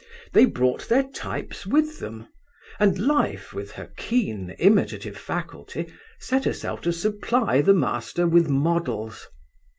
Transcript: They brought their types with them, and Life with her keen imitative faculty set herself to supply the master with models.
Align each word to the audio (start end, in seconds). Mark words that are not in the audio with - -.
They 0.33 0.45
brought 0.45 0.89
their 0.89 1.03
types 1.07 1.67
with 1.67 1.99
them, 1.99 2.27
and 2.79 2.97
Life 2.97 3.53
with 3.53 3.73
her 3.73 3.91
keen 3.97 4.49
imitative 4.57 5.15
faculty 5.15 5.93
set 6.17 6.45
herself 6.45 6.81
to 6.81 6.91
supply 6.91 7.61
the 7.61 7.75
master 7.75 8.25
with 8.27 8.49
models. 8.49 9.27